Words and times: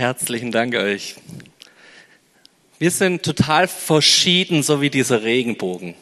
Herzlichen 0.00 0.50
Dank 0.50 0.74
euch. 0.76 1.16
Wir 2.78 2.90
sind 2.90 3.22
total 3.22 3.68
verschieden, 3.68 4.62
so 4.62 4.80
wie 4.80 4.88
dieser 4.88 5.24
Regenbogen. 5.24 5.94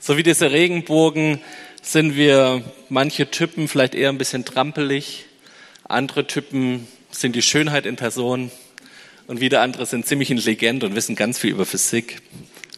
So 0.00 0.16
wie 0.16 0.24
dieser 0.24 0.50
Regenbogen 0.50 1.40
sind 1.82 2.16
wir 2.16 2.64
manche 2.88 3.30
Typen 3.30 3.68
vielleicht 3.68 3.94
eher 3.94 4.08
ein 4.08 4.18
bisschen 4.18 4.44
trampelig, 4.44 5.26
andere 5.84 6.26
Typen 6.26 6.88
sind 7.12 7.36
die 7.36 7.42
Schönheit 7.42 7.86
in 7.86 7.94
Person 7.94 8.50
und 9.28 9.40
wieder 9.40 9.60
andere 9.60 9.86
sind 9.86 10.04
ziemlich 10.04 10.32
intelligent 10.32 10.82
und 10.82 10.96
wissen 10.96 11.14
ganz 11.14 11.38
viel 11.38 11.52
über 11.52 11.64
Physik. 11.64 12.22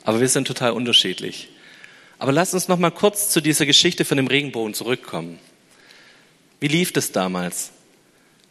Aber 0.04 0.20
wir 0.20 0.28
sind 0.28 0.46
total 0.46 0.72
unterschiedlich. 0.72 1.48
Aber 2.18 2.32
lasst 2.32 2.52
uns 2.52 2.68
noch 2.68 2.78
mal 2.78 2.90
kurz 2.90 3.30
zu 3.30 3.40
dieser 3.40 3.64
Geschichte 3.64 4.04
von 4.04 4.18
dem 4.18 4.26
Regenbogen 4.26 4.74
zurückkommen. 4.74 5.38
Wie 6.60 6.68
lief 6.68 6.92
das 6.92 7.12
damals? 7.12 7.70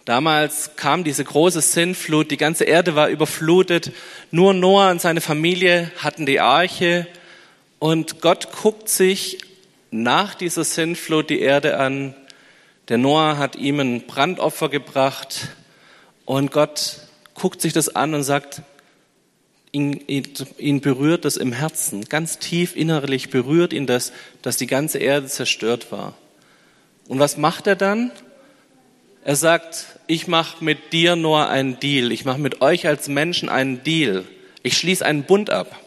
Damals 0.05 0.75
kam 0.75 1.05
diese 1.05 1.23
große 1.23 1.61
Sintflut, 1.61 2.29
die 2.29 2.38
ganze 2.38 2.65
Erde 2.65 2.95
war 2.95 3.07
überflutet, 3.07 3.93
nur 4.32 4.54
Noah 4.54 4.91
und 4.91 5.00
seine 5.00 5.21
Familie 5.21 5.91
hatten 5.97 6.25
die 6.25 6.41
Arche 6.41 7.07
und 7.79 8.19
Gott 8.19 8.50
guckt 8.51 8.89
sich 8.89 9.37
nach 9.92 10.36
dieser 10.36 10.65
Sintflut 10.65 11.29
die 11.29 11.39
Erde 11.39 11.78
an. 11.78 12.15
Der 12.89 12.97
Noah 12.97 13.37
hat 13.37 13.55
ihm 13.55 13.79
ein 13.79 14.05
Brandopfer 14.05 14.68
gebracht 14.68 15.47
und 16.25 16.51
Gott 16.51 16.97
guckt 17.33 17.61
sich 17.61 17.71
das 17.71 17.95
an 17.95 18.14
und 18.14 18.23
sagt, 18.23 18.61
ihn, 19.71 19.93
ihn 20.57 20.81
berührt 20.81 21.23
das 21.23 21.37
im 21.37 21.54
Herzen, 21.54 22.06
ganz 22.06 22.39
tief 22.39 22.75
innerlich 22.75 23.29
berührt 23.29 23.71
ihn 23.71 23.87
das, 23.87 24.11
dass 24.42 24.57
die 24.57 24.67
ganze 24.67 24.97
Erde 24.97 25.28
zerstört 25.28 25.93
war. 25.93 26.14
Und 27.07 27.20
was 27.20 27.37
macht 27.37 27.67
er 27.67 27.78
dann? 27.78 28.11
Er 29.25 29.36
sagt, 29.37 29.86
ich 30.07 30.27
mache 30.27 30.63
mit 30.63 30.91
dir 30.91 31.15
nur 31.15 31.47
einen 31.47 31.79
Deal. 31.79 32.11
Ich 32.11 32.25
mache 32.25 32.39
mit 32.39 32.61
euch 32.61 32.88
als 32.88 33.08
Menschen 33.08 33.47
einen 33.47 33.83
Deal. 33.83 34.25
Ich 34.64 34.77
schließe 34.77 35.05
einen 35.05 35.23
Bund 35.23 35.50
ab. 35.50 35.80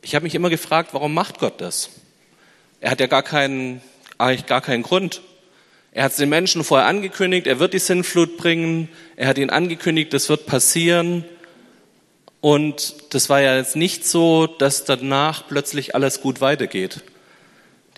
Ich 0.00 0.14
habe 0.14 0.22
mich 0.22 0.34
immer 0.34 0.48
gefragt, 0.48 0.94
warum 0.94 1.12
macht 1.12 1.38
Gott 1.38 1.60
das? 1.60 1.90
Er 2.80 2.90
hat 2.90 3.00
ja 3.00 3.06
gar 3.06 3.22
keinen, 3.22 3.82
eigentlich 4.16 4.46
gar 4.46 4.62
keinen 4.62 4.82
Grund. 4.82 5.20
Er 5.92 6.04
hat 6.04 6.12
es 6.12 6.18
den 6.18 6.30
Menschen 6.30 6.64
vorher 6.64 6.86
angekündigt, 6.86 7.46
er 7.46 7.58
wird 7.58 7.74
die 7.74 7.78
Sinnflut 7.78 8.38
bringen. 8.38 8.88
Er 9.16 9.28
hat 9.28 9.36
ihnen 9.36 9.50
angekündigt, 9.50 10.14
das 10.14 10.30
wird 10.30 10.46
passieren. 10.46 11.24
Und 12.40 12.94
das 13.12 13.28
war 13.28 13.42
ja 13.42 13.56
jetzt 13.56 13.76
nicht 13.76 14.06
so, 14.06 14.46
dass 14.46 14.84
danach 14.84 15.46
plötzlich 15.46 15.94
alles 15.94 16.22
gut 16.22 16.40
weitergeht. 16.40 17.02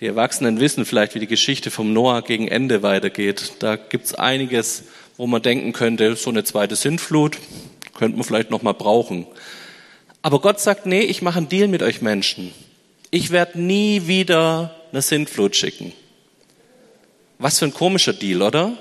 Die 0.03 0.09
Erwachsenen 0.09 0.59
wissen 0.59 0.83
vielleicht, 0.83 1.15
wie 1.15 1.19
die 1.19 1.27
Geschichte 1.27 1.71
vom 1.71 1.93
Noah 1.93 2.23
gegen 2.23 2.49
Ende 2.49 2.83
weitergeht. 2.83 3.53
Da 3.59 3.77
gibt's 3.77 4.13
einiges, 4.13 4.83
wo 5.15 5.27
man 5.27 5.41
denken 5.41 5.71
könnte, 5.71 6.17
so 6.17 6.29
eine 6.29 6.43
zweite 6.43 6.75
Sintflut 6.75 7.37
könnte 7.97 8.17
man 8.17 8.25
vielleicht 8.25 8.49
noch 8.49 8.63
mal 8.63 8.73
brauchen. 8.73 9.25
Aber 10.21 10.41
Gott 10.41 10.59
sagt, 10.59 10.85
nee, 10.85 10.99
ich 10.99 11.21
mache 11.21 11.37
einen 11.37 11.47
Deal 11.47 11.69
mit 11.69 11.81
euch 11.83 12.01
Menschen. 12.01 12.53
Ich 13.11 13.31
werde 13.31 13.61
nie 13.61 14.05
wieder 14.05 14.75
eine 14.91 15.01
Sintflut 15.01 15.55
schicken. 15.55 15.93
Was 17.37 17.59
für 17.59 17.65
ein 17.67 17.73
komischer 17.73 18.11
Deal, 18.11 18.41
oder? 18.41 18.73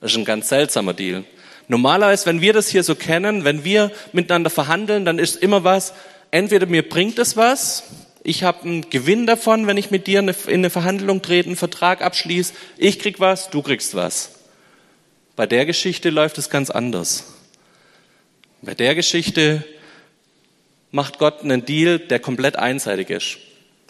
Das 0.00 0.12
ist 0.12 0.16
ein 0.16 0.24
ganz 0.24 0.48
seltsamer 0.48 0.94
Deal. 0.94 1.24
Normalerweise, 1.68 2.24
wenn 2.24 2.40
wir 2.40 2.54
das 2.54 2.68
hier 2.68 2.82
so 2.82 2.94
kennen, 2.94 3.44
wenn 3.44 3.62
wir 3.62 3.92
miteinander 4.14 4.48
verhandeln, 4.48 5.04
dann 5.04 5.18
ist 5.18 5.36
immer 5.36 5.64
was, 5.64 5.92
entweder 6.30 6.64
mir 6.64 6.88
bringt 6.88 7.18
es 7.18 7.36
was 7.36 7.82
ich 8.26 8.42
habe 8.42 8.62
einen 8.62 8.88
Gewinn 8.88 9.26
davon, 9.26 9.66
wenn 9.66 9.76
ich 9.76 9.90
mit 9.90 10.06
dir 10.06 10.20
in 10.20 10.34
eine 10.48 10.70
Verhandlung 10.70 11.20
trete, 11.20 11.50
einen 11.50 11.56
Vertrag 11.56 12.00
abschließe. 12.00 12.54
Ich 12.78 12.98
krieg 12.98 13.20
was, 13.20 13.50
du 13.50 13.60
kriegst 13.60 13.94
was. 13.94 14.30
Bei 15.36 15.46
der 15.46 15.66
Geschichte 15.66 16.08
läuft 16.08 16.38
es 16.38 16.48
ganz 16.48 16.70
anders. 16.70 17.34
Bei 18.62 18.74
der 18.74 18.94
Geschichte 18.94 19.62
macht 20.90 21.18
Gott 21.18 21.42
einen 21.42 21.66
Deal, 21.66 21.98
der 21.98 22.18
komplett 22.18 22.56
einseitig 22.56 23.10
ist. 23.10 23.36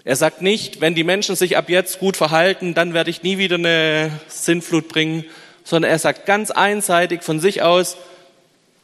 Er 0.03 0.17
sagt 0.17 0.43
nicht, 0.43 0.81
wenn 0.81 0.97
die 0.97 1.05
Menschen 1.05 1.37
sich 1.37 1.57
ab 1.57 1.71
jetzt 1.71 2.01
gut 2.01 2.17
verhalten, 2.17 2.75
dann 2.75 2.93
werde 2.93 3.11
ich 3.11 3.23
nie 3.23 3.39
wieder 3.39 3.55
eine 3.55 4.11
Sinnflut 4.27 4.89
bringen, 4.89 5.25
sondern 5.63 5.93
er 5.93 5.99
sagt 6.01 6.27
ganz 6.27 6.51
einseitig 6.51 7.23
von 7.23 7.39
sich 7.39 7.63
aus, 7.63 7.97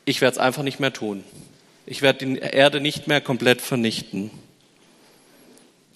ich 0.04 0.20
werde 0.20 0.34
es 0.34 0.38
einfach 0.38 0.62
nicht 0.62 0.78
mehr 0.78 0.92
tun. 0.92 1.24
Ich 1.86 2.02
werde 2.02 2.24
die 2.24 2.38
Erde 2.38 2.80
nicht 2.80 3.08
mehr 3.08 3.20
komplett 3.20 3.60
vernichten. 3.60 4.30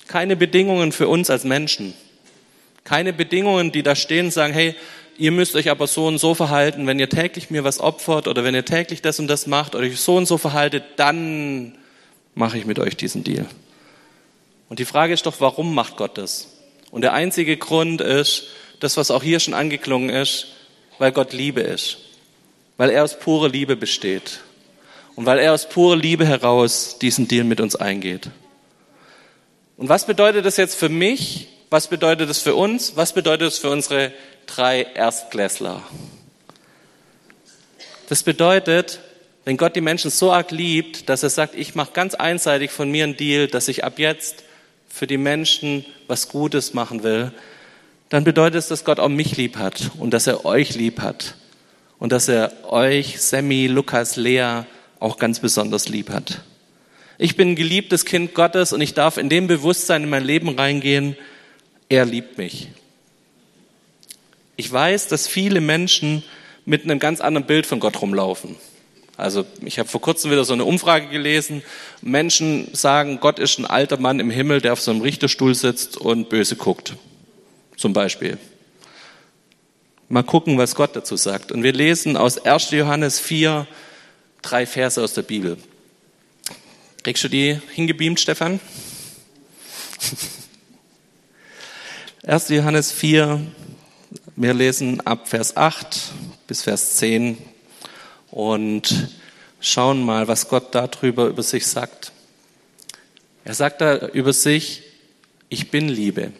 Keine 0.07 0.37
Bedingungen 0.37 0.93
für 0.93 1.09
uns 1.09 1.31
als 1.31 1.45
Menschen. 1.45 1.95
Keine 2.85 3.13
Bedingungen, 3.13 3.73
die 3.73 3.83
da 3.83 3.97
stehen 3.97 4.27
und 4.27 4.33
sagen, 4.33 4.53
hey, 4.53 4.75
ihr 5.17 5.31
müsst 5.31 5.55
euch 5.57 5.71
aber 5.71 5.87
so 5.87 6.07
und 6.07 6.19
so 6.19 6.35
verhalten, 6.35 6.87
wenn 6.87 6.99
ihr 6.99 7.09
täglich 7.09 7.51
mir 7.51 7.65
was 7.65 7.81
opfert 7.81 8.29
oder 8.29 8.45
wenn 8.45 8.55
ihr 8.55 8.65
täglich 8.65 9.01
das 9.01 9.19
und 9.19 9.29
das 9.29 9.47
macht 9.47 9.75
oder 9.75 9.85
euch 9.85 10.01
so 10.01 10.17
und 10.17 10.27
so 10.27 10.39
verhaltet, 10.39 10.85
dann 10.97 11.77
mache 12.35 12.59
ich 12.59 12.67
mit 12.67 12.79
euch 12.79 12.97
diesen 12.97 13.25
Deal. 13.25 13.47
Und 14.69 14.79
die 14.79 14.85
Frage 14.85 15.15
ist 15.15 15.27
doch, 15.27 15.41
warum 15.41 15.75
macht 15.75 15.97
Gott 15.97 16.19
das? 16.19 16.49
Und 16.91 17.03
der 17.03 17.13
einzige 17.13 17.57
Grund 17.57 18.01
ist, 18.01 18.49
das, 18.81 18.97
was 18.97 19.11
auch 19.11 19.23
hier 19.23 19.41
schon 19.41 19.55
angeklungen 19.55 20.11
ist, 20.11 20.49
weil 20.99 21.13
Gott 21.13 21.33
Liebe 21.33 21.61
ist. 21.61 21.99
Weil 22.77 22.91
er 22.91 23.05
aus 23.05 23.19
purer 23.19 23.49
Liebe 23.49 23.77
besteht. 23.77 24.41
Und 25.15 25.27
weil 25.27 25.39
er 25.39 25.55
aus 25.55 25.69
purer 25.69 25.97
Liebe 25.97 26.27
heraus 26.27 26.99
diesen 27.01 27.29
Deal 27.29 27.45
mit 27.45 27.61
uns 27.61 27.77
eingeht. 27.77 28.31
Und 29.77 29.89
was 29.89 30.07
bedeutet 30.07 30.47
das 30.47 30.57
jetzt 30.57 30.77
für 30.77 30.89
mich? 30.89 31.49
Was 31.71 31.89
bedeutet 31.89 32.31
das 32.31 32.39
für 32.39 32.55
uns? 32.55 32.97
Was 32.97 33.13
bedeutet 33.13 33.49
das 33.49 33.59
für 33.59 33.71
unsere 33.71 34.13
drei 34.47 34.83
Erstklässler? 34.83 35.83
Das 38.09 38.23
bedeutet, 38.23 39.01
wenn 39.45 39.57
Gott 39.57 39.75
die 39.75 39.81
Menschen 39.81 40.11
so 40.11 40.33
arg 40.33 40.51
liebt, 40.51 41.09
dass 41.09 41.23
er 41.23 41.31
sagt, 41.31 41.55
ich 41.55 41.75
mache 41.75 41.93
ganz 41.93 42.15
einseitig 42.15 42.71
von 42.71 42.91
mir 42.91 43.05
einen 43.05 43.17
Deal, 43.17 43.49
dass 43.49 43.69
ich 43.69 43.83
ab 43.83 43.99
jetzt 43.99 44.45
für 44.89 45.07
die 45.07 45.19
Menschen 45.19 45.85
was 46.07 46.29
Gutes 46.29 46.75
machen 46.75 47.03
will, 47.03 47.33
dann 48.11 48.23
bedeutet 48.23 48.61
es, 48.61 48.69
dass 48.69 48.85
Gott 48.85 49.01
auch 49.01 49.09
mich 49.09 49.37
lieb 49.37 49.57
hat 49.57 49.91
und 49.99 50.15
dass 50.15 50.27
er 50.27 50.45
euch 50.45 50.77
lieb 50.77 51.01
hat 51.01 51.35
und 51.99 52.13
dass 52.13 52.29
er 52.29 52.53
euch, 52.71 53.21
Sammy, 53.21 53.67
Lukas, 53.67 54.17
Lea 54.17 54.63
auch 55.01 55.19
ganz 55.19 55.41
besonders 55.41 55.89
lieb 55.89 56.11
hat. 56.11 56.43
Ich 57.19 57.37
bin 57.37 57.51
ein 57.51 57.57
geliebtes 57.57 58.05
Kind 58.05 58.35
Gottes 58.35 58.73
und 58.73 58.81
ich 58.81 58.95
darf 58.95 59.17
in 59.17 59.29
dem 59.29 59.47
Bewusstsein 59.47 60.05
in 60.05 60.11
mein 60.11 60.25
Leben 60.25 60.49
reingehen, 60.59 61.17
er 61.89 62.05
liebt 62.05 62.39
mich. 62.39 62.69
Ich 64.57 64.71
weiß, 64.71 65.09
dass 65.09 65.27
viele 65.29 65.61
Menschen 65.61 66.25
mit 66.65 66.85
einem 66.85 66.99
ganz 66.99 67.21
anderen 67.21 67.47
Bild 67.47 67.67
von 67.67 67.81
Gott 67.81 68.01
rumlaufen. 68.01 68.57
Also 69.17 69.45
ich 69.65 69.79
habe 69.79 69.89
vor 69.89 70.01
kurzem 70.01 70.31
wieder 70.31 70.45
so 70.45 70.55
eine 70.55 70.65
Umfrage 70.65 71.09
gelesen. 71.09 71.63
Menschen 72.03 72.69
sagen, 72.75 73.21
Gott 73.21 73.39
ist 73.39 73.59
ein 73.59 73.67
alter 73.67 73.97
Mann 73.97 74.19
im 74.19 74.31
Himmel, 74.31 74.61
der 74.61 74.73
auf 74.73 74.81
so 74.81 74.91
einem 74.91 75.03
Richterstuhl 75.03 75.55
sitzt 75.55 75.97
und 75.97 76.29
böse 76.29 76.57
guckt. 76.57 76.95
Zum 77.77 77.93
Beispiel. 77.93 78.39
Mal 80.09 80.25
gucken, 80.25 80.59
was 80.59 80.75
Gott 80.75 80.97
dazu 80.97 81.17
sagt. 81.17 81.53
Und 81.53 81.63
wir 81.63 81.73
lesen 81.73 82.17
aus 82.17 82.45
1. 82.45 82.73
Johannes 82.73 83.21
4 83.21 83.67
drei 84.43 84.67
Verse 84.67 85.03
aus 85.03 85.15
der 85.15 85.23
Bibel. 85.23 85.57
Kriegst 87.05 87.23
du 87.23 87.29
die 87.29 87.61
hingebeamt, 87.75 88.19
Stefan? 88.19 88.59
1. 92.27 92.49
Johannes 92.49 92.93
4, 92.93 93.43
wir 94.37 94.55
lesen 94.55 95.03
ab 95.03 95.29
Vers 95.29 95.55
8 95.55 96.01
bis 96.47 96.63
Vers 96.63 96.97
10 96.97 97.37
und 98.31 99.11
schauen 99.61 100.03
mal, 100.03 100.29
was 100.29 100.49
Gott 100.49 100.75
darüber 100.75 101.27
über 101.27 101.43
sich 101.43 101.67
sagt. 101.67 102.13
Er 103.45 103.53
sagt 103.53 103.83
da 103.83 104.09
über 104.09 104.33
sich, 104.33 104.85
ich 105.51 105.71
bin 105.71 105.91
Liebe. 105.91 106.33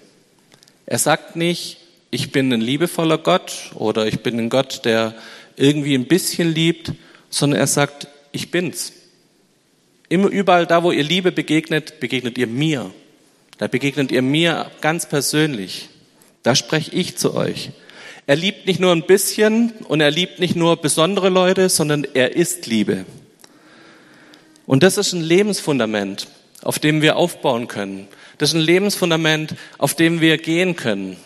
Er 0.87 0.99
sagt 0.99 1.37
nicht, 1.37 1.77
ich 2.11 2.33
bin 2.33 2.51
ein 2.51 2.63
liebevoller 2.63 3.19
Gott 3.19 3.71
oder 3.75 4.07
ich 4.07 4.21
bin 4.21 4.39
ein 4.39 4.49
Gott, 4.49 4.87
der 4.87 5.15
irgendwie 5.57 5.95
ein 5.95 6.09
bisschen 6.09 6.55
liebt, 6.55 6.93
sondern 7.29 7.61
er 7.61 7.67
sagt, 7.67 8.09
ich 8.33 8.51
bin's. 8.51 8.95
Immer 10.09 10.29
überall 10.29 10.67
da, 10.67 10.83
wo 10.83 10.93
ihr 10.93 11.05
Liebe 11.05 11.33
begegnet, 11.33 12.01
begegnet 12.01 12.37
ihr 12.39 12.47
mir. 12.47 12.91
Da 13.59 13.69
begegnet 13.69 14.13
ihr 14.13 14.23
mir 14.23 14.71
ganz 14.81 15.09
persönlich. 15.09 15.89
Da 16.43 16.55
spreche 16.55 16.91
ich 16.93 17.17
zu 17.17 17.35
euch. 17.35 17.71
Er 18.27 18.37
liebt 18.37 18.67
nicht 18.67 18.81
nur 18.81 18.93
ein 18.93 19.07
bisschen 19.07 19.73
und 19.89 20.01
er 20.01 20.11
liebt 20.11 20.41
nicht 20.41 20.57
nur 20.57 20.77
besondere 20.77 21.29
Leute, 21.29 21.69
sondern 21.69 22.07
er 22.15 22.37
ist 22.37 22.67
Liebe. 22.67 23.05
Und 24.67 24.83
das 24.83 24.97
ist 24.97 25.13
ein 25.13 25.23
Lebensfundament, 25.23 26.29
auf 26.63 26.79
dem 26.79 27.03
wir 27.03 27.17
aufbauen 27.17 27.69
können. 27.69 28.09
Das 28.39 28.51
ist 28.51 28.55
ein 28.55 28.63
Lebensfundament, 28.63 29.55
auf 29.79 29.95
dem 29.95 30.21
wir 30.21 30.39
gehen 30.39 30.75
können. 30.75 31.17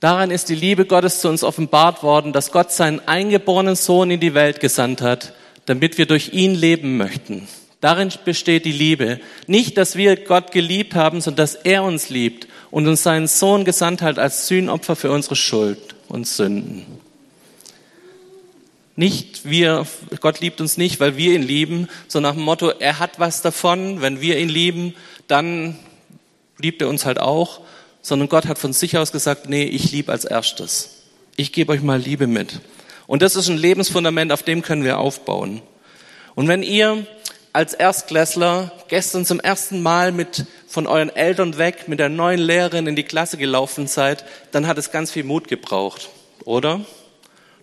Daran 0.00 0.30
ist 0.30 0.48
die 0.48 0.54
Liebe 0.54 0.86
Gottes 0.86 1.20
zu 1.20 1.28
uns 1.28 1.42
offenbart 1.44 2.02
worden, 2.02 2.32
dass 2.32 2.52
Gott 2.52 2.72
seinen 2.72 3.00
eingeborenen 3.06 3.76
Sohn 3.76 4.10
in 4.10 4.20
die 4.20 4.34
Welt 4.34 4.60
gesandt 4.60 5.02
hat, 5.02 5.34
damit 5.70 5.98
wir 5.98 6.06
durch 6.06 6.32
ihn 6.32 6.56
leben 6.56 6.96
möchten. 6.96 7.46
Darin 7.80 8.12
besteht 8.24 8.64
die 8.64 8.72
Liebe. 8.72 9.20
Nicht, 9.46 9.78
dass 9.78 9.94
wir 9.94 10.16
Gott 10.16 10.50
geliebt 10.50 10.96
haben, 10.96 11.20
sondern 11.20 11.44
dass 11.44 11.54
er 11.54 11.84
uns 11.84 12.10
liebt 12.10 12.48
und 12.72 12.88
uns 12.88 13.04
seinen 13.04 13.28
Sohn 13.28 13.64
gesandt 13.64 14.02
hat 14.02 14.18
als 14.18 14.48
Sühnopfer 14.48 14.96
für 14.96 15.12
unsere 15.12 15.36
Schuld 15.36 15.94
und 16.08 16.26
Sünden. 16.26 16.84
Nicht 18.96 19.48
wir, 19.48 19.86
Gott 20.18 20.40
liebt 20.40 20.60
uns 20.60 20.76
nicht, 20.76 20.98
weil 20.98 21.16
wir 21.16 21.34
ihn 21.34 21.44
lieben, 21.44 21.86
sondern 22.08 22.32
nach 22.32 22.36
dem 22.36 22.44
Motto, 22.44 22.70
er 22.70 22.98
hat 22.98 23.20
was 23.20 23.40
davon, 23.40 24.02
wenn 24.02 24.20
wir 24.20 24.40
ihn 24.40 24.48
lieben, 24.48 24.94
dann 25.28 25.78
liebt 26.58 26.82
er 26.82 26.88
uns 26.88 27.06
halt 27.06 27.20
auch, 27.20 27.60
sondern 28.02 28.28
Gott 28.28 28.46
hat 28.46 28.58
von 28.58 28.72
sich 28.72 28.98
aus 28.98 29.12
gesagt, 29.12 29.48
nee, 29.48 29.66
ich 29.66 29.92
liebe 29.92 30.10
als 30.10 30.24
erstes. 30.24 31.04
Ich 31.36 31.52
gebe 31.52 31.70
euch 31.70 31.80
mal 31.80 32.00
Liebe 32.00 32.26
mit. 32.26 32.60
Und 33.10 33.22
das 33.22 33.34
ist 33.34 33.48
ein 33.48 33.56
Lebensfundament, 33.56 34.30
auf 34.30 34.44
dem 34.44 34.62
können 34.62 34.84
wir 34.84 35.00
aufbauen. 35.00 35.62
Und 36.36 36.46
wenn 36.46 36.62
ihr 36.62 37.04
als 37.52 37.74
Erstklässler 37.74 38.70
gestern 38.86 39.26
zum 39.26 39.40
ersten 39.40 39.82
Mal 39.82 40.12
mit 40.12 40.46
von 40.68 40.86
euren 40.86 41.10
Eltern 41.10 41.58
weg 41.58 41.88
mit 41.88 41.98
der 41.98 42.08
neuen 42.08 42.38
Lehrerin 42.38 42.86
in 42.86 42.94
die 42.94 43.02
Klasse 43.02 43.36
gelaufen 43.36 43.88
seid, 43.88 44.24
dann 44.52 44.68
hat 44.68 44.78
es 44.78 44.92
ganz 44.92 45.10
viel 45.10 45.24
Mut 45.24 45.48
gebraucht, 45.48 46.08
oder? 46.44 46.82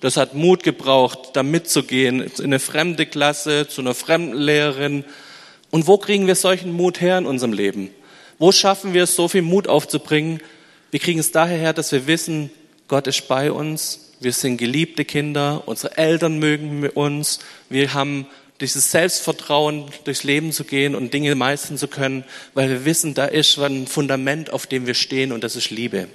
Das 0.02 0.18
hat 0.18 0.34
Mut 0.34 0.64
gebraucht, 0.64 1.30
da 1.32 1.44
mitzugehen, 1.44 2.24
in 2.24 2.44
eine 2.44 2.60
fremde 2.60 3.06
Klasse, 3.06 3.70
zu 3.70 3.80
einer 3.80 3.94
fremden 3.94 4.36
Lehrerin. 4.36 5.06
Und 5.72 5.88
wo 5.88 5.98
kriegen 5.98 6.28
wir 6.28 6.36
solchen 6.36 6.74
Mut 6.74 7.00
her 7.00 7.20
in 7.20 7.26
unserem 7.26 7.54
Leben? 7.54 7.90
Wo 8.38 8.52
schaffen 8.52 8.94
wir 8.94 9.04
es, 9.04 9.16
so 9.16 9.30
viel 9.30 9.44
Mut 9.44 9.70
aufzubringen? 9.70 10.42
Wir 10.92 11.00
kriegen 11.00 11.22
es 11.22 11.32
daher 11.32 11.58
her, 11.58 11.72
dass 11.72 11.94
wir 11.94 12.06
wissen, 12.06 12.50
Gott 12.90 13.08
ist 13.08 13.30
bei 13.30 13.50
uns, 13.50 14.06
wir 14.19 14.34
sind 14.34 14.58
geliebte 14.58 15.06
Kinder, 15.06 15.64
unsere 15.66 15.98
Eltern 15.98 16.40
mögen 16.40 16.88
uns, 16.90 17.40
wir 17.69 17.94
haben 17.94 18.28
dieses 18.60 18.92
Selbstvertrauen 18.92 19.86
durchs 20.04 20.24
Leben 20.24 20.52
zu 20.52 20.64
gehen 20.64 20.96
und 20.96 21.14
Dinge 21.14 21.36
meistern 21.36 21.78
zu 21.78 21.88
können, 21.88 22.24
weil 22.54 22.69
wir 22.69 22.86
wissen, 22.86 23.14
da 23.14 23.25
ist 23.25 23.58
ein 23.60 23.86
Fundament, 23.88 24.52
auf 24.52 24.66
dem 24.66 24.88
wir 24.88 24.96
stehen 24.96 25.31
und 25.31 25.44
das 25.44 25.56
ist 25.56 25.69
Liebe. 25.69 26.08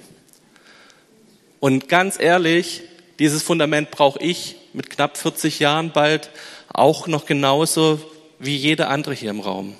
Und 1.59 1.87
ganz 1.87 2.19
ehrlich, 2.19 2.81
dieses 3.19 3.43
Fundament 3.43 3.91
brauche 3.91 4.19
ich 4.19 4.57
mit 4.73 4.89
knapp 4.89 5.17
40 5.17 5.59
Jahren 5.59 5.91
bald 5.91 6.29
auch 6.67 7.07
noch 7.07 7.25
genauso 7.25 8.01
wie 8.39 8.57
jeder 8.57 8.89
andere 8.89 9.13
hier 9.13 9.29
im 9.29 9.39
Raum. 9.39 9.75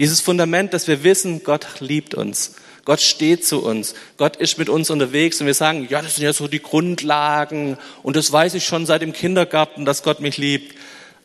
Dieses 0.00 0.20
Fundament, 0.20 0.72
dass 0.74 0.88
wir 0.88 1.04
wissen, 1.04 1.44
Gott 1.44 1.66
liebt 1.80 2.14
uns. 2.14 2.56
Gott 2.84 3.00
steht 3.00 3.46
zu 3.46 3.62
uns. 3.62 3.94
Gott 4.16 4.36
ist 4.36 4.58
mit 4.58 4.68
uns 4.68 4.90
unterwegs 4.90 5.40
und 5.40 5.46
wir 5.46 5.54
sagen, 5.54 5.86
ja, 5.90 6.02
das 6.02 6.16
sind 6.16 6.24
ja 6.24 6.32
so 6.32 6.48
die 6.48 6.62
Grundlagen 6.62 7.78
und 8.02 8.16
das 8.16 8.32
weiß 8.32 8.54
ich 8.54 8.64
schon 8.64 8.86
seit 8.86 9.02
dem 9.02 9.12
Kindergarten, 9.12 9.84
dass 9.84 10.02
Gott 10.02 10.20
mich 10.20 10.36
liebt. 10.38 10.76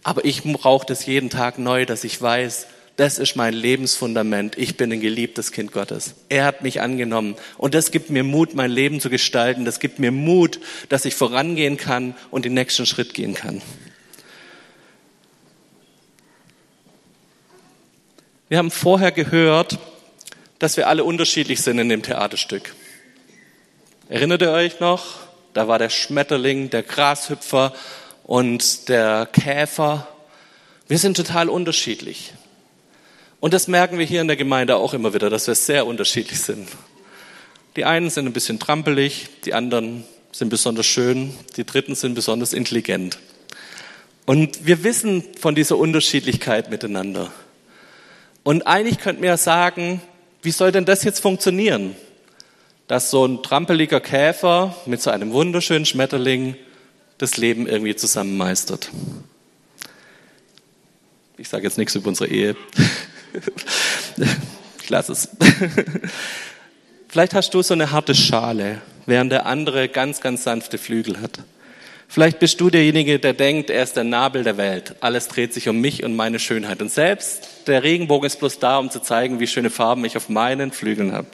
Aber 0.03 0.25
ich 0.25 0.43
brauche 0.43 0.85
das 0.85 1.05
jeden 1.05 1.29
Tag 1.29 1.57
neu, 1.57 1.85
dass 1.85 2.03
ich 2.03 2.21
weiß, 2.21 2.67
das 2.95 3.17
ist 3.17 3.35
mein 3.35 3.53
Lebensfundament. 3.53 4.57
Ich 4.57 4.77
bin 4.77 4.91
ein 4.91 5.01
geliebtes 5.01 5.51
Kind 5.51 5.73
Gottes. 5.73 6.15
Er 6.29 6.45
hat 6.45 6.61
mich 6.61 6.79
angenommen. 6.79 7.35
Und 7.57 7.73
das 7.73 7.91
gibt 7.91 8.09
mir 8.09 8.23
Mut, 8.23 8.53
mein 8.55 8.71
Leben 8.71 9.01
zu 9.01 9.09
gestalten. 9.09 9.65
Das 9.65 9.79
gibt 9.79 9.99
mir 9.99 10.11
Mut, 10.11 10.61
dass 10.87 11.03
ich 11.03 11.15
vorangehen 11.15 11.75
kann 11.75 12.15
und 12.31 12.45
den 12.45 12.53
nächsten 12.53 12.85
Schritt 12.85 13.13
gehen 13.13 13.33
kann. 13.33 13.61
Wir 18.47 18.59
haben 18.59 18.71
vorher 18.71 19.11
gehört, 19.11 19.79
dass 20.59 20.77
wir 20.77 20.87
alle 20.87 21.03
unterschiedlich 21.03 21.61
sind 21.61 21.79
in 21.79 21.89
dem 21.89 22.03
Theaterstück. 22.03 22.73
Erinnert 24.09 24.41
ihr 24.41 24.51
euch 24.51 24.79
noch? 24.79 25.05
Da 25.53 25.67
war 25.67 25.79
der 25.79 25.89
Schmetterling, 25.89 26.69
der 26.69 26.83
Grashüpfer 26.83 27.73
und 28.23 28.89
der 28.89 29.25
Käfer. 29.25 30.07
Wir 30.87 30.97
sind 30.97 31.17
total 31.17 31.49
unterschiedlich. 31.49 32.33
Und 33.39 33.53
das 33.53 33.67
merken 33.67 33.97
wir 33.97 34.05
hier 34.05 34.21
in 34.21 34.27
der 34.27 34.37
Gemeinde 34.37 34.75
auch 34.75 34.93
immer 34.93 35.13
wieder, 35.13 35.29
dass 35.29 35.47
wir 35.47 35.55
sehr 35.55 35.85
unterschiedlich 35.85 36.39
sind. 36.39 36.67
Die 37.75 37.85
einen 37.85 38.09
sind 38.09 38.25
ein 38.25 38.33
bisschen 38.33 38.59
trampelig, 38.59 39.27
die 39.45 39.53
anderen 39.53 40.05
sind 40.31 40.49
besonders 40.49 40.85
schön, 40.85 41.33
die 41.57 41.65
dritten 41.65 41.95
sind 41.95 42.15
besonders 42.15 42.53
intelligent. 42.53 43.19
Und 44.25 44.65
wir 44.65 44.83
wissen 44.83 45.23
von 45.39 45.55
dieser 45.55 45.77
Unterschiedlichkeit 45.77 46.69
miteinander. 46.69 47.31
Und 48.43 48.65
eigentlich 48.65 48.99
könnten 48.99 49.21
wir 49.21 49.29
ja 49.29 49.37
sagen, 49.37 50.01
wie 50.45 50.51
soll 50.51 50.71
denn 50.71 50.85
das 50.85 51.03
jetzt 51.03 51.19
funktionieren? 51.19 51.95
Dass 52.87 53.09
so 53.09 53.25
ein 53.25 53.41
trampeliger 53.41 53.99
Käfer 53.99 54.75
mit 54.85 55.01
so 55.01 55.09
einem 55.09 55.33
wunderschönen 55.33 55.85
Schmetterling 55.85 56.55
das 57.17 57.37
Leben 57.37 57.67
irgendwie 57.67 57.95
zusammen 57.95 58.37
meistert. 58.37 58.91
Ich 61.37 61.49
sage 61.49 61.63
jetzt 61.63 61.77
nichts 61.77 61.95
über 61.95 62.07
unsere 62.07 62.29
Ehe. 62.29 62.55
ich 64.83 64.89
lasse 64.89 65.11
es. 65.13 65.29
Vielleicht 67.07 67.33
hast 67.33 67.53
du 67.53 67.61
so 67.61 67.73
eine 67.73 67.91
harte 67.91 68.13
Schale, 68.13 68.81
während 69.05 69.31
der 69.31 69.45
andere 69.45 69.89
ganz, 69.89 70.21
ganz 70.21 70.43
sanfte 70.43 70.77
Flügel 70.77 71.21
hat. 71.21 71.39
Vielleicht 72.07 72.39
bist 72.39 72.61
du 72.61 72.69
derjenige, 72.69 73.19
der 73.19 73.33
denkt, 73.33 73.69
er 73.69 73.83
ist 73.83 73.97
der 73.97 74.03
Nabel 74.03 74.43
der 74.43 74.57
Welt. 74.57 74.95
Alles 75.01 75.27
dreht 75.27 75.53
sich 75.53 75.67
um 75.67 75.81
mich 75.81 76.03
und 76.03 76.15
meine 76.15 76.39
Schönheit. 76.39 76.81
Und 76.81 76.91
selbst 76.91 77.67
der 77.67 77.83
Regenbogen 77.83 78.27
ist 78.27 78.39
bloß 78.39 78.59
da, 78.59 78.77
um 78.77 78.89
zu 78.89 79.01
zeigen, 79.01 79.39
wie 79.39 79.47
schöne 79.47 79.69
Farben 79.69 80.05
ich 80.05 80.15
auf 80.15 80.29
meinen 80.29 80.71
Flügeln 80.71 81.11
habe. 81.11 81.27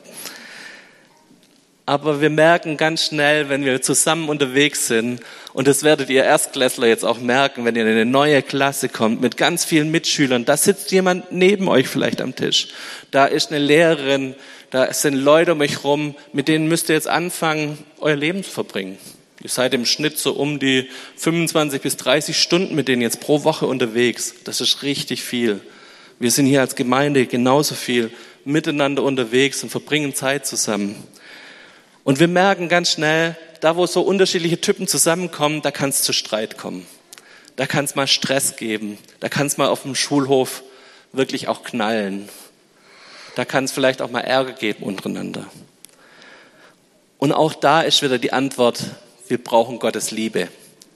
Aber 1.86 2.22
wir 2.22 2.30
merken 2.30 2.78
ganz 2.78 3.06
schnell, 3.08 3.50
wenn 3.50 3.66
wir 3.66 3.82
zusammen 3.82 4.30
unterwegs 4.30 4.88
sind, 4.88 5.20
und 5.54 5.68
das 5.68 5.84
werdet 5.84 6.10
ihr 6.10 6.24
Erstklässler 6.24 6.88
jetzt 6.88 7.04
auch 7.04 7.20
merken, 7.20 7.66
wenn 7.66 7.76
ihr 7.76 7.82
in 7.82 7.90
eine 7.90 8.06
neue 8.06 8.42
Klasse 8.42 8.88
kommt 8.88 9.20
mit 9.20 9.36
ganz 9.36 9.66
vielen 9.66 9.92
Mitschülern, 9.92 10.46
da 10.46 10.56
sitzt 10.56 10.92
jemand 10.92 11.32
neben 11.34 11.68
euch 11.68 11.90
vielleicht 11.90 12.22
am 12.22 12.36
Tisch. 12.36 12.70
Da 13.10 13.26
ist 13.26 13.52
eine 13.52 13.60
Lehrerin, 13.60 14.36
da 14.70 14.94
sind 14.94 15.16
Leute 15.16 15.52
um 15.52 15.60
euch 15.60 15.84
rum, 15.84 16.16
mit 16.32 16.48
denen 16.48 16.70
müsst 16.70 16.88
ihr 16.88 16.96
jetzt 16.96 17.10
anfangen, 17.10 17.78
euer 18.00 18.16
Leben 18.16 18.44
zu 18.44 18.52
verbringen. 18.52 18.98
Ihr 19.44 19.50
seid 19.50 19.74
im 19.74 19.86
Schnitt 19.86 20.20
so 20.20 20.34
um 20.34 20.60
die 20.60 20.90
25 21.18 21.82
bis 21.82 21.98
30 21.98 22.40
Stunden 22.40 22.76
mit 22.76 22.88
denen 22.88 23.02
jetzt 23.02 23.20
pro 23.20 23.44
Woche 23.44 23.66
unterwegs. 23.66 24.36
Das 24.44 24.62
ist 24.62 24.84
richtig 24.84 25.24
viel. 25.24 25.62
Wir 26.20 26.30
sind 26.30 26.46
hier 26.46 26.62
als 26.62 26.76
Gemeinde 26.76 27.26
genauso 27.26 27.74
viel 27.74 28.12
miteinander 28.46 29.04
unterwegs 29.04 29.64
und 29.64 29.70
verbringen 29.70 30.14
Zeit 30.14 30.46
zusammen. 30.46 30.96
Und 32.04 32.20
wir 32.20 32.28
merken 32.28 32.70
ganz 32.70 32.92
schnell, 32.92 33.36
da 33.62 33.76
wo 33.76 33.86
so 33.88 34.02
unterschiedliche 34.02 34.62
Typen 34.62 34.88
zusammenkommen, 34.88 35.62
da 35.62 35.72
kann 35.72 35.90
es 35.90 36.04
zu 36.04 36.14
Streit 36.14 36.58
kommen. 36.58 36.86
Da 37.56 37.66
kann 37.66 37.86
es 37.86 37.96
mal 37.96 38.08
Stress 38.08 38.56
geben. 38.56 38.98
Da 39.20 39.30
kann 39.30 39.48
es 39.48 39.58
mal 39.58 39.68
auf 39.68 39.84
dem 39.84 39.96
Schulhof 39.96 40.64
wirklich 41.14 41.48
auch 41.48 41.64
knallen. 41.64 42.30
Da 43.36 43.46
kann 43.46 43.64
es 43.64 43.72
vielleicht 43.72 44.02
auch 44.02 44.12
mal 44.12 44.22
Ärger 44.22 44.54
geben 44.54 44.84
untereinander. 44.84 45.46
Und 47.18 47.32
auch 47.32 47.54
da 47.54 47.82
ist 47.82 48.02
wieder 48.02 48.18
die 48.18 48.34
Antwort, 48.34 48.84
wir 49.32 49.38
brauchen 49.38 49.80
Gottes 49.80 50.12
Liebe. 50.12 50.50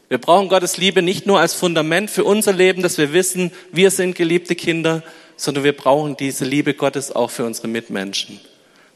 Wir 0.10 0.18
brauchen 0.18 0.50
Gottes 0.50 0.76
Liebe 0.76 1.02
nicht 1.02 1.26
nur 1.26 1.40
als 1.40 1.54
Fundament 1.54 2.12
für 2.12 2.26
unser 2.26 2.52
Leben, 2.52 2.82
dass 2.84 2.98
wir 2.98 3.14
wissen, 3.14 3.50
wir 3.72 3.92
sind 3.92 4.14
geliebte 4.14 4.56
Kinder, 4.56 5.04
sondern 5.38 5.64
wir 5.64 5.72
brauchen 5.72 6.18
diese 6.18 6.44
Liebe 6.44 6.74
Gottes 6.74 7.14
auch 7.14 7.32
für 7.32 7.46
unsere 7.46 7.70
Mitmenschen. 7.70 8.42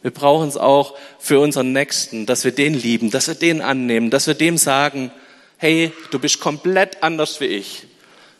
Wir 0.01 0.11
brauchen 0.11 0.49
es 0.49 0.57
auch 0.57 0.93
für 1.19 1.39
unseren 1.39 1.71
Nächsten, 1.71 2.25
dass 2.25 2.43
wir 2.43 2.51
den 2.51 2.73
lieben, 2.73 3.11
dass 3.11 3.29
wir 3.29 3.35
den 3.35 3.61
annehmen, 3.61 4.09
dass 4.09 4.27
wir 4.27 4.33
dem 4.33 4.57
sagen, 4.57 5.09
hey, 5.55 5.93
du 6.11 6.19
bist 6.19 6.41
komplett 6.41 7.01
anders 7.01 7.39
wie 7.39 7.45
ich. 7.45 7.83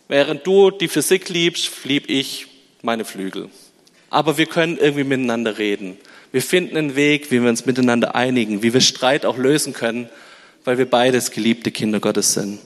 Während 0.10 0.46
du 0.46 0.70
die 0.70 0.90
Physik 0.90 1.30
liebst, 1.30 1.72
lieb 1.86 2.10
ich 2.10 2.48
meine 2.82 3.06
Flügel. 3.06 3.48
Aber 4.10 4.38
wir 4.38 4.48
können 4.48 4.78
irgendwie 4.78 5.06
miteinander 5.06 5.58
reden. 5.58 5.98
Wir 6.34 6.42
finden 6.42 6.76
einen 6.76 6.96
Weg, 6.98 7.32
wie 7.32 7.42
wir 7.42 7.50
uns 7.50 7.66
miteinander 7.66 8.16
einigen, 8.16 8.64
wie 8.64 8.74
wir 8.74 8.82
Streit 8.82 9.26
auch 9.26 9.38
lösen 9.38 9.72
können, 9.72 10.10
weil 10.70 10.78
wir 10.78 10.88
beides 10.88 11.32
geliebte 11.32 11.72
Kinder 11.72 12.00
Gottes 12.00 12.36
sind. 12.36 12.60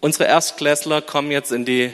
Unsere 0.00 0.24
Erstklässler 0.24 1.02
kommen 1.02 1.30
jetzt 1.30 1.52
in 1.52 1.66
die 1.66 1.92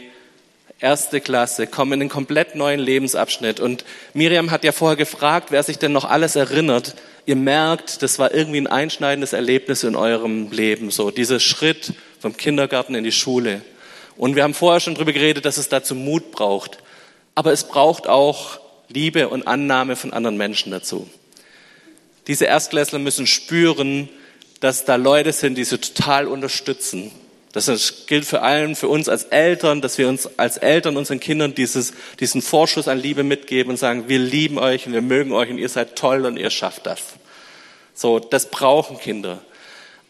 erste 0.78 1.20
Klasse, 1.20 1.66
kommen 1.66 1.94
in 1.94 2.02
einen 2.02 2.08
komplett 2.08 2.54
neuen 2.54 2.78
Lebensabschnitt. 2.78 3.58
Und 3.58 3.84
Miriam 4.14 4.52
hat 4.52 4.62
ja 4.62 4.70
vorher 4.70 4.96
gefragt, 4.96 5.50
wer 5.50 5.64
sich 5.64 5.78
denn 5.78 5.90
noch 5.90 6.04
alles 6.04 6.36
erinnert. 6.36 6.94
Ihr 7.24 7.34
merkt, 7.34 8.02
das 8.02 8.20
war 8.20 8.32
irgendwie 8.32 8.58
ein 8.58 8.68
einschneidendes 8.68 9.32
Erlebnis 9.32 9.82
in 9.82 9.96
eurem 9.96 10.52
Leben, 10.52 10.92
so 10.92 11.10
dieser 11.10 11.40
Schritt 11.40 11.92
vom 12.20 12.36
Kindergarten 12.36 12.94
in 12.94 13.02
die 13.02 13.10
Schule. 13.10 13.62
Und 14.16 14.36
wir 14.36 14.44
haben 14.44 14.54
vorher 14.54 14.78
schon 14.78 14.94
darüber 14.94 15.12
geredet, 15.12 15.44
dass 15.44 15.56
es 15.56 15.68
dazu 15.68 15.96
Mut 15.96 16.30
braucht. 16.30 16.78
Aber 17.34 17.50
es 17.52 17.64
braucht 17.64 18.06
auch 18.06 18.60
Liebe 18.88 19.28
und 19.28 19.48
Annahme 19.48 19.96
von 19.96 20.12
anderen 20.12 20.36
Menschen 20.36 20.70
dazu. 20.70 21.10
Diese 22.26 22.46
Erstklässler 22.46 22.98
müssen 22.98 23.26
spüren, 23.26 24.08
dass 24.60 24.84
da 24.84 24.96
Leute 24.96 25.32
sind, 25.32 25.56
die 25.56 25.64
sie 25.64 25.78
total 25.78 26.26
unterstützen, 26.26 27.12
das 27.56 28.04
gilt 28.06 28.26
für 28.26 28.42
allen, 28.42 28.76
für 28.76 28.88
uns 28.88 29.08
als 29.08 29.24
Eltern, 29.24 29.80
dass 29.80 29.96
wir 29.96 30.08
uns 30.08 30.28
als 30.38 30.58
Eltern 30.58 30.98
unseren 30.98 31.20
Kindern 31.20 31.54
dieses, 31.54 31.94
diesen 32.20 32.42
Vorschuss 32.42 32.86
an 32.86 32.98
Liebe 32.98 33.22
mitgeben 33.22 33.70
und 33.70 33.76
sagen, 33.78 34.08
wir 34.08 34.18
lieben 34.18 34.58
euch 34.58 34.86
und 34.86 34.92
wir 34.92 35.00
mögen 35.00 35.32
euch 35.32 35.48
und 35.48 35.56
ihr 35.56 35.70
seid 35.70 35.96
toll 35.96 36.26
und 36.26 36.36
ihr 36.36 36.50
schafft 36.50 36.84
das. 36.84 37.00
So, 37.94 38.18
das 38.18 38.50
brauchen 38.50 38.98
Kinder. 38.98 39.40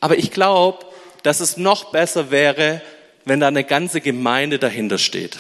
Aber 0.01 0.19
ich 0.19 0.33
glaube, 0.33 0.87
dass 1.23 1.39
es 1.39 1.57
noch 1.57 1.93
besser 1.93 2.33
wäre, 2.33 2.83
wenn 3.25 3.39
da 3.39 3.47
eine 3.47 3.63
ganze 3.63 4.01
Gemeinde 4.01 4.59
dahinter 4.59 4.99
steht. 4.99 5.39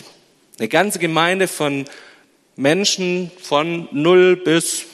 Eine 0.61 0.69
ganze 0.69 1.01
Gemeinde 1.01 1.49
von 1.49 1.87
Menschen 2.55 3.33
von 3.43 3.89
0 3.91 4.37
bis 4.37 4.85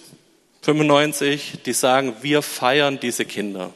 95, 0.62 1.62
die 1.66 1.72
sagen, 1.72 2.14
wir 2.22 2.40
feiern 2.40 3.00
diese 3.00 3.24
Kinder. 3.24 3.72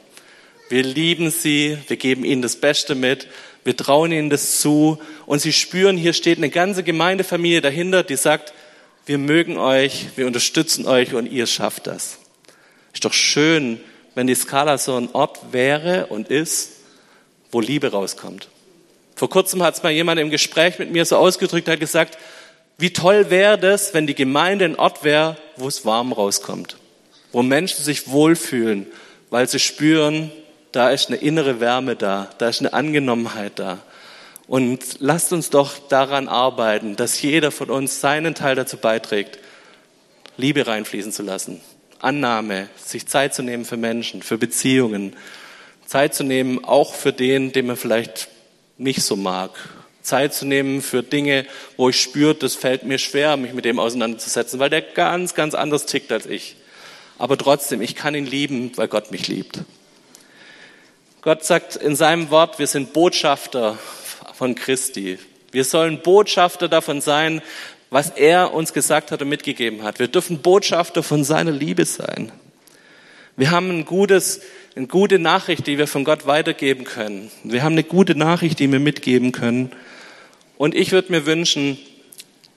Wir 0.68 0.82
lieben 0.82 1.30
sie, 1.30 1.78
wir 1.88 1.96
geben 1.96 2.24
ihnen 2.24 2.42
das 2.42 2.56
Beste 2.56 2.94
mit, 2.94 3.28
wir 3.64 3.76
trauen 3.76 4.12
ihnen 4.12 4.30
das 4.30 4.60
zu 4.60 4.98
und 5.26 5.40
sie 5.40 5.52
spüren, 5.52 5.96
hier 5.96 6.12
steht 6.12 6.38
eine 6.38 6.50
ganze 6.50 6.84
Gemeindefamilie 6.84 7.60
dahinter, 7.60 8.04
die 8.04 8.16
sagt, 8.16 8.52
wir 9.04 9.18
mögen 9.18 9.58
euch, 9.58 10.06
wir 10.16 10.26
unterstützen 10.26 10.86
euch 10.86 11.14
und 11.14 11.26
ihr 11.30 11.46
schafft 11.46 11.88
das. 11.88 12.18
Ist 12.92 13.04
doch 13.04 13.12
schön, 13.12 13.80
wenn 14.14 14.28
die 14.28 14.34
Skala 14.34 14.78
so 14.78 14.96
ein 14.96 15.08
Ort 15.12 15.52
wäre 15.52 16.06
und 16.06 16.28
ist, 16.28 16.70
wo 17.50 17.60
Liebe 17.60 17.90
rauskommt. 17.90 18.48
Vor 19.16 19.30
kurzem 19.30 19.62
hat 19.62 19.74
es 19.74 19.82
mal 19.82 19.92
jemand 19.92 20.20
im 20.20 20.30
Gespräch 20.30 20.78
mit 20.78 20.92
mir 20.92 21.04
so 21.04 21.16
ausgedrückt, 21.16 21.68
hat 21.68 21.80
gesagt, 21.80 22.18
wie 22.78 22.92
toll 22.92 23.30
wäre 23.30 23.58
das, 23.58 23.94
wenn 23.94 24.06
die 24.06 24.14
Gemeinde 24.14 24.64
ein 24.66 24.76
Ort 24.76 25.02
wäre, 25.02 25.36
wo 25.56 25.66
es 25.66 25.84
warm 25.84 26.12
rauskommt, 26.12 26.76
wo 27.32 27.42
Menschen 27.42 27.82
sich 27.82 28.08
wohlfühlen, 28.08 28.86
weil 29.30 29.48
sie 29.48 29.58
spüren, 29.58 30.30
da 30.72 30.90
ist 30.90 31.08
eine 31.08 31.16
innere 31.16 31.60
Wärme 31.60 31.96
da, 31.96 32.30
da 32.38 32.48
ist 32.48 32.60
eine 32.60 32.74
Angenommenheit 32.74 33.58
da. 33.58 33.78
Und 34.46 34.98
lasst 35.00 35.32
uns 35.32 35.50
doch 35.50 35.78
daran 35.88 36.28
arbeiten, 36.28 36.96
dass 36.96 37.20
jeder 37.20 37.50
von 37.50 37.70
uns 37.70 38.00
seinen 38.00 38.34
Teil 38.34 38.54
dazu 38.54 38.76
beiträgt, 38.76 39.38
Liebe 40.36 40.66
reinfließen 40.66 41.12
zu 41.12 41.22
lassen, 41.22 41.60
Annahme, 41.98 42.68
sich 42.76 43.08
Zeit 43.08 43.34
zu 43.34 43.42
nehmen 43.42 43.64
für 43.64 43.78
Menschen, 43.78 44.22
für 44.22 44.36
Beziehungen, 44.36 45.16
Zeit 45.86 46.14
zu 46.14 46.24
nehmen 46.24 46.62
auch 46.62 46.94
für 46.94 47.12
den, 47.12 47.52
den 47.52 47.66
man 47.66 47.76
vielleicht 47.76 48.28
nicht 48.76 49.02
so 49.02 49.16
mag, 49.16 49.50
Zeit 50.06 50.34
zu 50.34 50.46
nehmen 50.46 50.80
für 50.82 51.02
Dinge, 51.02 51.46
wo 51.76 51.88
ich 51.88 52.00
spüre, 52.00 52.34
das 52.34 52.54
fällt 52.54 52.84
mir 52.84 52.98
schwer, 52.98 53.36
mich 53.36 53.52
mit 53.52 53.64
dem 53.64 53.78
auseinanderzusetzen, 53.78 54.58
weil 54.58 54.70
der 54.70 54.82
ganz, 54.82 55.34
ganz 55.34 55.54
anders 55.54 55.86
tickt 55.86 56.12
als 56.12 56.26
ich. 56.26 56.56
Aber 57.18 57.36
trotzdem, 57.36 57.82
ich 57.82 57.94
kann 57.94 58.14
ihn 58.14 58.26
lieben, 58.26 58.72
weil 58.76 58.88
Gott 58.88 59.10
mich 59.10 59.26
liebt. 59.28 59.60
Gott 61.22 61.44
sagt 61.44 61.76
in 61.76 61.96
seinem 61.96 62.30
Wort, 62.30 62.58
wir 62.58 62.68
sind 62.68 62.92
Botschafter 62.92 63.78
von 64.34 64.54
Christi. 64.54 65.18
Wir 65.50 65.64
sollen 65.64 66.00
Botschafter 66.02 66.68
davon 66.68 67.00
sein, 67.00 67.42
was 67.90 68.10
er 68.10 68.54
uns 68.54 68.72
gesagt 68.72 69.10
hat 69.10 69.22
und 69.22 69.28
mitgegeben 69.28 69.82
hat. 69.82 69.98
Wir 69.98 70.08
dürfen 70.08 70.38
Botschafter 70.40 71.02
von 71.02 71.24
seiner 71.24 71.50
Liebe 71.50 71.84
sein. 71.84 72.30
Wir 73.36 73.50
haben 73.50 73.70
ein 73.70 73.84
gutes, 73.84 74.40
eine 74.76 74.86
gute 74.86 75.18
Nachricht, 75.18 75.66
die 75.66 75.78
wir 75.78 75.86
von 75.86 76.04
Gott 76.04 76.26
weitergeben 76.26 76.84
können. 76.84 77.30
Wir 77.42 77.62
haben 77.62 77.72
eine 77.72 77.84
gute 77.84 78.14
Nachricht, 78.14 78.58
die 78.60 78.70
wir 78.70 78.80
mitgeben 78.80 79.32
können. 79.32 79.72
Und 80.58 80.74
ich 80.74 80.92
würde 80.92 81.12
mir 81.12 81.26
wünschen, 81.26 81.78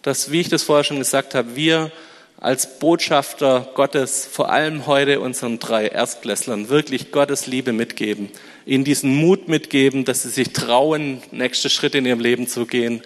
dass, 0.02 0.32
wie 0.32 0.42
ich 0.42 0.50
das 0.50 0.64
vorher 0.64 0.84
schon 0.84 1.00
gesagt 1.00 1.36
habe, 1.36 1.56
wir 1.56 1.92
als 2.38 2.80
Botschafter 2.80 3.70
Gottes 3.76 4.26
vor 4.26 4.50
allem 4.50 4.88
heute 4.88 5.20
unseren 5.20 5.60
drei 5.60 5.88
Erstklässlern 5.88 6.70
wirklich 6.70 7.12
Gottes 7.12 7.48
Liebe 7.48 7.74
mitgeben 7.74 8.30
ihnen 8.70 8.84
diesen 8.84 9.16
Mut 9.16 9.48
mitgeben, 9.48 10.06
dass 10.06 10.24
sie 10.24 10.30
sich 10.30 10.54
trauen, 10.54 11.22
nächste 11.32 11.70
Schritte 11.70 11.98
in 11.98 12.06
ihrem 12.06 12.20
Leben 12.20 12.48
zu 12.48 12.66
gehen. 12.68 13.02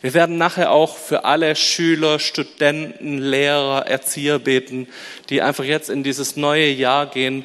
Wir 0.00 0.14
werden 0.14 0.38
nachher 0.38 0.70
auch 0.70 0.96
für 0.96 1.24
alle 1.24 1.56
Schüler, 1.56 2.18
Studenten, 2.18 3.18
Lehrer, 3.18 3.86
Erzieher 3.86 4.38
beten, 4.38 4.88
die 5.28 5.42
einfach 5.42 5.64
jetzt 5.64 5.90
in 5.90 6.02
dieses 6.02 6.36
neue 6.36 6.68
Jahr 6.68 7.06
gehen. 7.06 7.44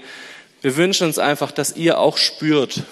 Wir 0.61 0.77
wünschen 0.77 1.07
uns 1.07 1.19
einfach, 1.19 1.51
dass 1.51 1.75
ihr 1.75 1.99
auch 1.99 2.17
spürt, 2.17 2.83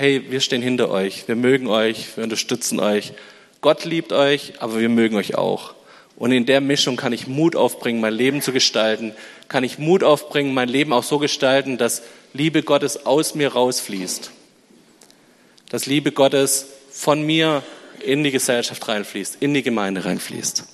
hey, 0.00 0.30
wir 0.30 0.40
stehen 0.40 0.62
hinter 0.62 0.90
euch, 0.90 1.28
wir 1.28 1.36
mögen 1.36 1.66
euch, 1.66 2.16
wir 2.16 2.24
unterstützen 2.24 2.80
euch. 2.80 3.12
Gott 3.60 3.84
liebt 3.84 4.14
euch, 4.14 4.54
aber 4.58 4.80
wir 4.80 4.88
mögen 4.88 5.14
euch 5.14 5.34
auch. 5.34 5.74
Und 6.16 6.32
in 6.32 6.46
der 6.46 6.62
Mischung 6.62 6.96
kann 6.96 7.12
ich 7.12 7.26
Mut 7.26 7.54
aufbringen, 7.54 8.00
mein 8.00 8.14
Leben 8.14 8.40
zu 8.40 8.50
gestalten, 8.50 9.12
kann 9.48 9.62
ich 9.62 9.78
Mut 9.78 10.02
aufbringen, 10.02 10.54
mein 10.54 10.70
Leben 10.70 10.94
auch 10.94 11.02
so 11.02 11.18
gestalten, 11.18 11.76
dass 11.76 12.02
Liebe 12.32 12.62
Gottes 12.62 13.04
aus 13.04 13.34
mir 13.34 13.52
rausfließt. 13.52 14.30
Dass 15.68 15.84
Liebe 15.84 16.12
Gottes 16.12 16.68
von 16.90 17.20
mir 17.20 17.62
in 18.02 18.24
die 18.24 18.30
Gesellschaft 18.30 18.88
reinfließt, 18.88 19.36
in 19.40 19.52
die 19.52 19.62
Gemeinde 19.62 20.06
reinfließt. 20.06 20.64